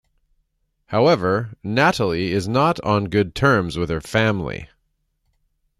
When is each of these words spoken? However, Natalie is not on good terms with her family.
However, 0.87 1.53
Natalie 1.61 2.31
is 2.31 2.47
not 2.47 2.81
on 2.83 3.05
good 3.05 3.35
terms 3.35 3.77
with 3.77 3.91
her 3.91 4.01
family. 4.01 4.67